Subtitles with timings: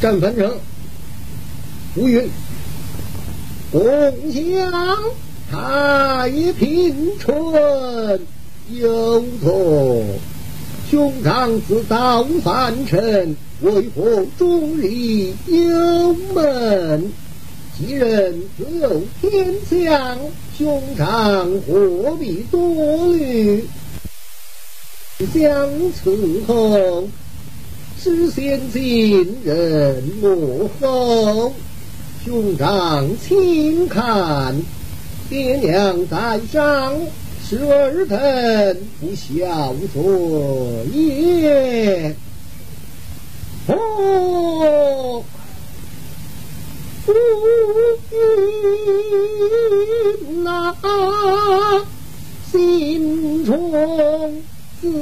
[0.00, 0.50] 战樊城，
[1.94, 2.30] 吴云，
[3.70, 3.82] 共
[4.32, 4.72] 享
[5.50, 8.18] 太平春，
[8.70, 10.02] 有错。
[10.90, 17.12] 兄长自造反臣，为何终日忧闷？
[17.78, 20.18] 既人自有天相，
[20.56, 23.68] 兄长何必多虑？
[25.34, 27.06] 相伺候，
[28.02, 31.52] 是先进人幕后。
[32.24, 34.54] 兄长请看，
[35.28, 36.94] 爹娘在上。
[37.48, 40.02] 是儿臣不孝所
[40.94, 42.14] 也。
[43.66, 45.24] 哦，
[47.04, 47.12] 夫
[50.28, 50.76] 君呐，
[52.52, 53.72] 心中
[54.80, 54.92] 自沉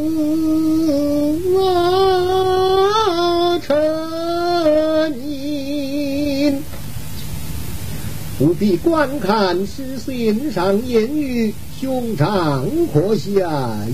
[8.39, 11.53] 不必观看诗信上言语。
[11.81, 13.87] 兄长可下，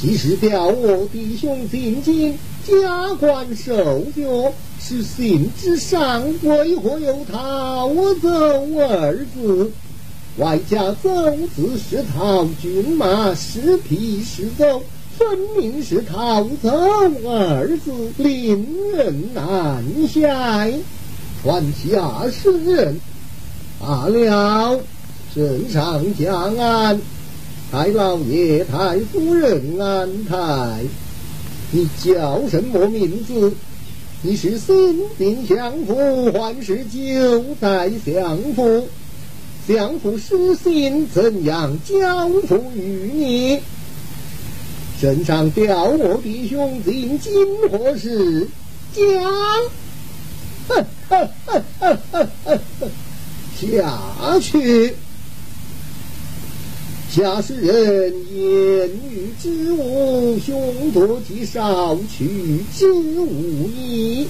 [0.00, 7.88] 即使调我弟兄进京，加官受爵，是信之上，为何有逃
[8.20, 8.28] 走
[8.76, 9.70] 二字？
[10.38, 11.10] 外加走
[11.54, 14.82] 字是逃军马，是皮是走，
[15.16, 16.70] 分明是逃走
[17.24, 20.68] 二字，令人难下。
[21.40, 22.98] 传下世人
[23.86, 24.80] 罢了。
[25.34, 26.98] 圣上将安，
[27.70, 30.84] 太老爷、太夫人安泰。
[31.70, 33.52] 你叫什么名字？
[34.22, 38.88] 你是新兵相府，还是九代相府？
[39.68, 43.60] 相府失信，怎样交付于你？
[44.98, 48.48] 圣上调我弟兄进京何事？
[48.94, 49.30] 将，
[53.72, 54.94] 下去。
[57.10, 64.26] 下士人言语之物，凶多吉少，取之无益。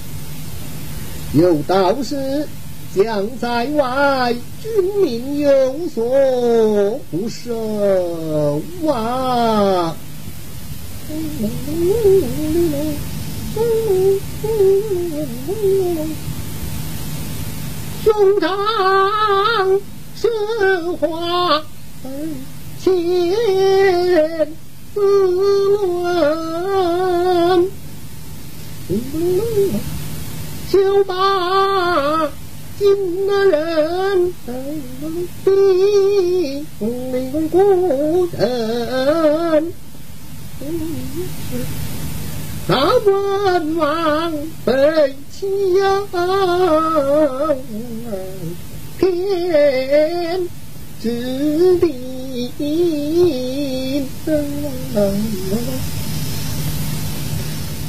[1.33, 2.47] 有道是：
[2.95, 9.95] 将在外，君民有所不受啊。
[18.05, 19.81] 兄长，
[20.15, 20.29] 实
[20.99, 21.59] 话。
[22.79, 22.93] 千
[24.93, 25.01] 字
[25.73, 27.67] 论，
[30.71, 32.29] 就把
[32.77, 32.85] 今
[33.27, 34.33] 人
[35.43, 35.49] 比
[36.79, 39.73] 命故人，
[42.67, 44.31] 那文王
[44.63, 45.15] 被
[48.99, 49.05] 欺
[49.47, 50.49] 天
[51.01, 51.85] 之地。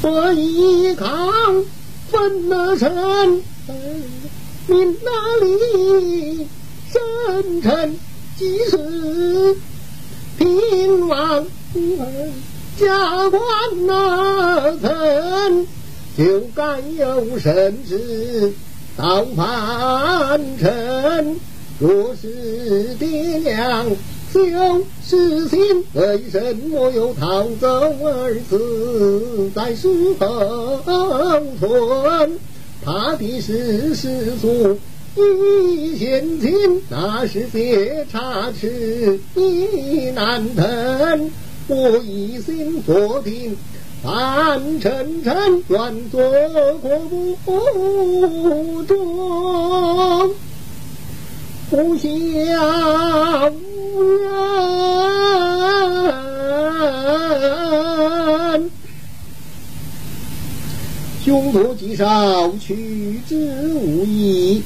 [0.03, 1.65] 我一抗
[2.11, 3.43] 分了身，
[4.67, 5.09] 命哪
[5.41, 6.47] 里
[6.91, 7.97] 生辰
[8.37, 9.57] 即是，
[10.37, 11.45] 平王
[12.79, 13.41] 加官
[13.85, 15.67] 那层，
[16.17, 18.51] 就该有圣旨
[18.97, 21.35] 到凡尘。
[21.79, 23.85] 若是爹娘
[24.33, 27.67] 有失心，为什么又逃走
[28.03, 30.79] 儿子在树后
[31.59, 32.39] 村？
[32.83, 34.77] 怕的是世俗
[35.15, 41.31] 一现亲，那是些差池意难腾。
[41.67, 43.55] 我一心坐定，
[44.03, 46.21] 凡尘尘愿做
[46.79, 46.99] 过
[47.43, 50.31] 不中。
[51.69, 52.07] 不孝
[58.59, 58.71] 人，
[61.25, 63.35] 凶多吉少，取之
[63.75, 64.63] 无益。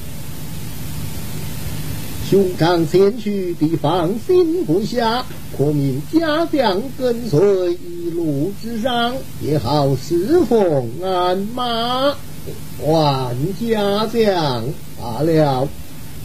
[2.32, 5.26] 兄长前去，必放心不下。
[5.58, 12.16] 可命家将跟随一路之上，也好侍奉鞍马。
[12.86, 14.64] 万家将
[14.98, 15.68] 罢了。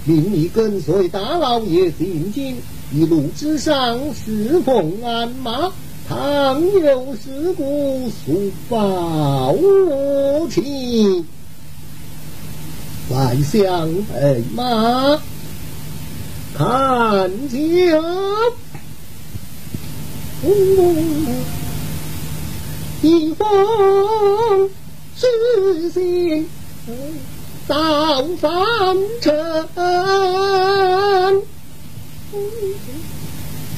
[0.04, 2.56] 命你跟随大老爷进京，
[2.92, 5.72] 一路之上侍奉鞍马，
[6.08, 10.62] 倘有事故速报我去，
[13.10, 15.20] 再相备马，
[16.56, 17.58] 看酒，
[23.02, 24.70] 一封
[25.14, 26.48] 诗信
[27.68, 29.32] 到凡尘，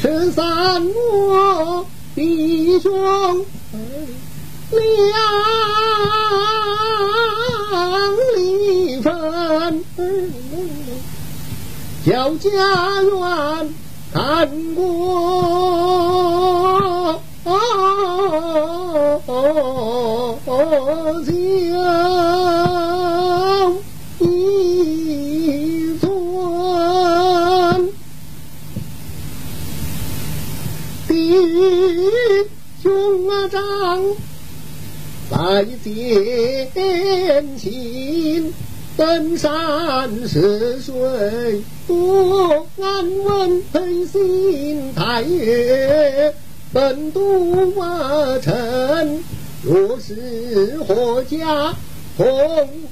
[0.00, 1.84] 十三我
[2.14, 3.44] 弟兄
[4.70, 4.80] 两
[8.36, 9.84] 离分，
[12.08, 12.48] 叫家
[13.02, 13.74] 园
[14.14, 14.88] 看过
[20.46, 20.54] 江
[24.20, 26.08] 一村，
[31.06, 31.12] 弟
[32.82, 33.60] 兄啊长
[35.30, 38.54] 在前行，
[38.98, 46.34] 登山涉水多安稳，配心太岳
[46.72, 49.22] 本都瓦城。
[49.62, 51.72] 若是何家
[52.16, 52.26] 同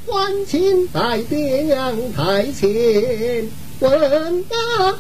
[0.07, 3.49] 欢亲在爹娘台前
[3.81, 4.45] 问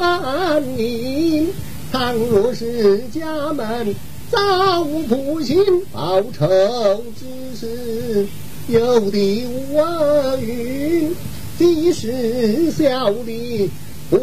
[0.00, 1.52] 安宁，
[1.92, 3.94] 倘若是家门
[4.28, 7.24] 遭不幸报仇之
[7.56, 8.26] 事，
[8.68, 9.78] 有的无
[10.40, 11.14] 云，
[11.56, 13.70] 即使小弟
[14.10, 14.18] 不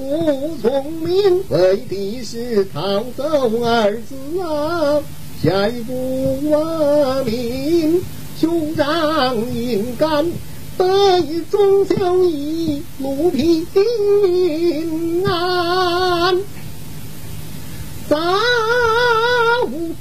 [0.61, 3.23] 聪明，为的是逃走
[3.63, 4.99] 儿子啊。
[5.41, 8.01] 下一步我命，
[8.37, 10.25] 兄长应该
[10.77, 13.65] 得以中秋一路平
[15.25, 16.37] 安，
[18.09, 18.17] 早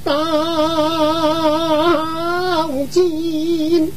[0.03, 0.11] 到
[2.91, 3.91] 今。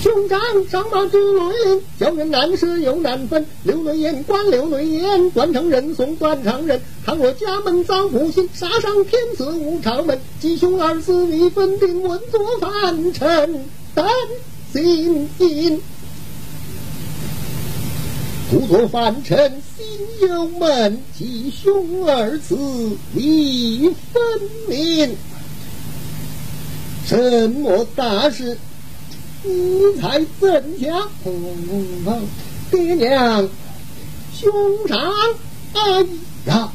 [0.00, 0.38] 兄长
[0.70, 3.44] 上马朱伦，教人难舍又难分。
[3.64, 6.80] 刘内言关刘内言，断肠人送断肠人。
[7.04, 10.20] 倘若家门遭不幸，杀上天子无常门。
[10.40, 14.08] 吉凶二字你分定，问作凡尘担
[14.72, 15.80] 心因。
[18.48, 22.54] 故作凡尘心忧闷，吉凶二字
[23.12, 24.22] 你分
[24.68, 25.16] 明。
[27.04, 28.56] 什么大事？
[29.46, 31.08] 你才怎讲？
[32.68, 33.48] 爹娘，
[34.34, 34.52] 兄
[34.88, 34.98] 长，
[35.72, 35.80] 哎
[36.46, 36.68] 呀！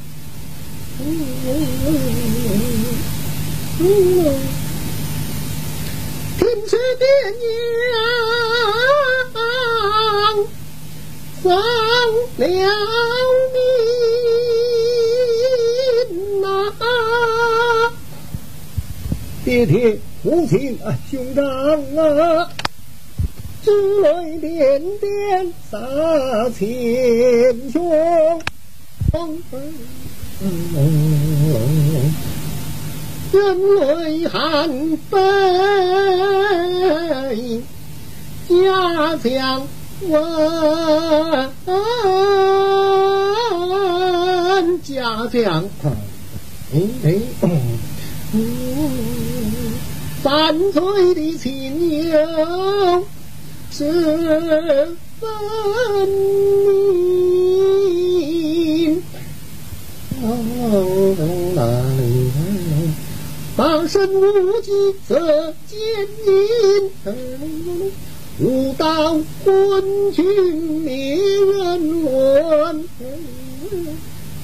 [6.38, 7.06] 听说爹
[7.42, 7.44] 娘
[11.44, 11.46] 丧
[12.38, 12.40] 了命
[16.42, 16.46] 呐！
[19.44, 21.44] 爹爹，母亲啊，兄长
[21.98, 22.51] 啊！
[23.72, 25.78] 之泪点点洒
[26.50, 27.90] 千胸，
[33.32, 34.38] 人泪含
[35.10, 35.18] 悲，
[38.50, 39.66] 家乡
[40.02, 40.12] 问
[44.82, 45.64] 家乡，
[50.22, 53.06] 三岁的亲友。
[53.72, 54.98] 十分
[58.68, 59.02] 明，
[63.56, 64.72] 八神无极
[65.08, 65.80] 色见
[66.28, 66.34] 阴，
[68.40, 70.22] 无道昏君
[70.82, 72.84] 灭人伦，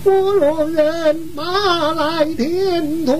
[0.05, 3.15] 佛罗人马来天堂。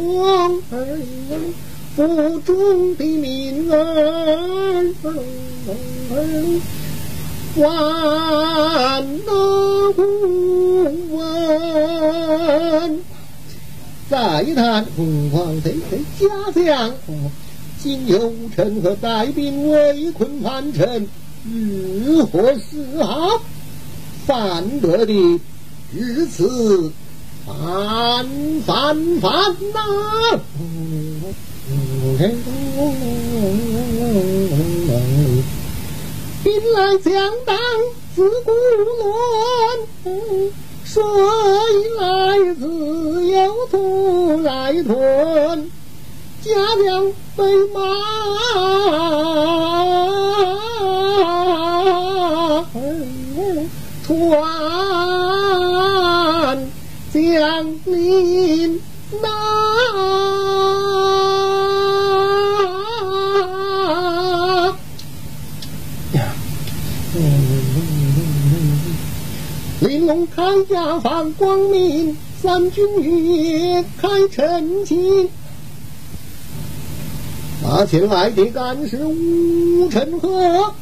[1.98, 2.06] 腹
[2.42, 4.94] 中的命儿，
[7.56, 9.96] 万不
[11.16, 13.02] 问。
[14.12, 16.94] 再一谈凤凰这这家乡，
[17.80, 21.08] 今有臣和带兵围困樊城，
[21.52, 23.42] 日何是好？
[24.28, 25.40] 犯得的
[25.92, 26.92] 至此
[27.44, 27.54] 反
[28.68, 29.32] 反反
[29.74, 30.40] 呐！
[36.44, 37.14] 兵来将
[37.46, 37.58] 挡
[38.16, 38.52] 自古
[38.86, 39.06] 乱，
[40.86, 41.04] 水
[42.00, 42.06] 来
[42.54, 42.64] 自
[43.28, 43.76] 有土
[44.44, 45.70] 来吞，
[46.42, 46.52] 家
[46.86, 47.44] 将被
[47.74, 47.76] 马
[54.06, 54.10] 传
[57.12, 57.20] 将
[57.86, 58.80] 领
[59.22, 60.17] 那。
[70.38, 75.26] 玲珑开家放光明，三军月开晨晴。
[77.66, 80.74] 啊，他前来的干是吴成和，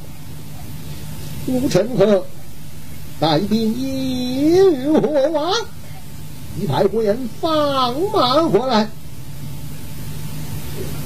[1.47, 2.25] 吴成和
[3.17, 5.53] 带兵一日火王，
[6.59, 8.89] 一派官放马过来。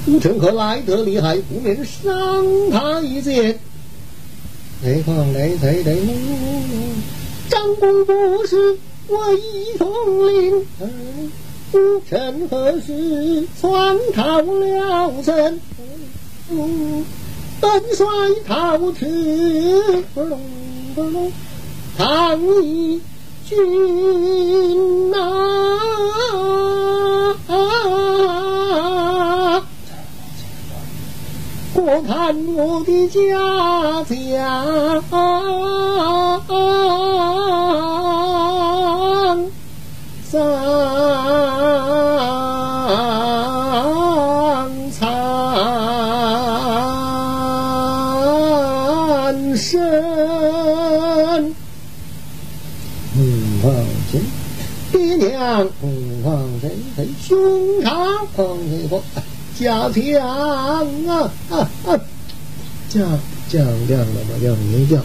[0.08, 3.60] 吴成和来得厉害，不免伤他一剑。
[4.82, 6.14] 雷放雷雷雷木，
[7.50, 8.78] 张公不是
[9.08, 10.66] 我一统领。
[11.72, 15.60] 吴成何时窜逃了城？
[17.60, 18.06] 本帅
[18.46, 19.06] 逃去，
[21.96, 23.00] 抗议
[23.46, 25.16] 军呐！
[31.74, 33.18] 我看我的家
[34.04, 35.04] 乡
[49.60, 51.54] 苍生。
[53.12, 53.74] 凤凰
[54.10, 54.20] 城，
[54.90, 56.70] 爹娘，凤凰城，
[57.22, 59.02] 胸膛放一个。
[59.58, 60.26] 加强
[61.06, 62.00] 啊啊啊！
[62.88, 63.06] 降
[63.50, 64.30] 降亮了吗？
[64.40, 65.04] 亮没降。